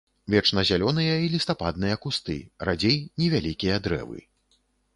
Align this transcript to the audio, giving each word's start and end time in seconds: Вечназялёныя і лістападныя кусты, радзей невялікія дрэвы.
Вечназялёныя 0.33 1.17
і 1.25 1.29
лістападныя 1.33 1.99
кусты, 2.05 2.39
радзей 2.69 2.97
невялікія 3.25 3.75
дрэвы. 3.89 4.19